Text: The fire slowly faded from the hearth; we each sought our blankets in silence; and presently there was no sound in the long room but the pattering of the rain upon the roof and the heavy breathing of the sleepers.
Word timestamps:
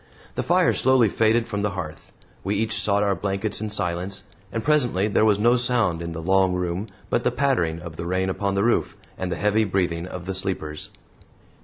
The 0.33 0.41
fire 0.41 0.73
slowly 0.73 1.09
faded 1.09 1.47
from 1.47 1.61
the 1.61 1.69
hearth; 1.77 2.11
we 2.43 2.55
each 2.55 2.81
sought 2.81 3.03
our 3.03 3.13
blankets 3.13 3.61
in 3.61 3.69
silence; 3.69 4.23
and 4.51 4.63
presently 4.63 5.07
there 5.07 5.25
was 5.25 5.37
no 5.37 5.57
sound 5.57 6.01
in 6.01 6.11
the 6.11 6.23
long 6.23 6.55
room 6.55 6.87
but 7.11 7.23
the 7.23 7.29
pattering 7.29 7.79
of 7.79 7.97
the 7.97 8.07
rain 8.07 8.27
upon 8.27 8.55
the 8.55 8.63
roof 8.63 8.97
and 9.15 9.31
the 9.31 9.35
heavy 9.35 9.63
breathing 9.63 10.07
of 10.07 10.25
the 10.25 10.33
sleepers. 10.33 10.89